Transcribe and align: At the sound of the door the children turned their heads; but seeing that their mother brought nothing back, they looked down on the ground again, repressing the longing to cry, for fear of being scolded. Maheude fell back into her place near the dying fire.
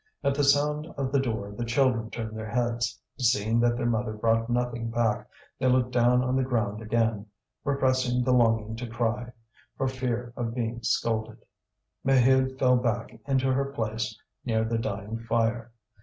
At 0.23 0.33
the 0.33 0.43
sound 0.43 0.87
of 0.97 1.11
the 1.11 1.19
door 1.19 1.51
the 1.51 1.63
children 1.63 2.09
turned 2.09 2.35
their 2.35 2.49
heads; 2.49 2.99
but 3.15 3.21
seeing 3.25 3.59
that 3.59 3.77
their 3.77 3.85
mother 3.85 4.13
brought 4.13 4.49
nothing 4.49 4.89
back, 4.89 5.29
they 5.59 5.67
looked 5.67 5.91
down 5.91 6.23
on 6.23 6.35
the 6.35 6.41
ground 6.41 6.81
again, 6.81 7.27
repressing 7.63 8.23
the 8.23 8.33
longing 8.33 8.75
to 8.77 8.87
cry, 8.87 9.31
for 9.77 9.87
fear 9.87 10.33
of 10.35 10.55
being 10.55 10.81
scolded. 10.81 11.45
Maheude 12.03 12.57
fell 12.57 12.77
back 12.77 13.15
into 13.27 13.53
her 13.53 13.65
place 13.65 14.19
near 14.43 14.63
the 14.65 14.79
dying 14.79 15.19
fire. 15.19 15.71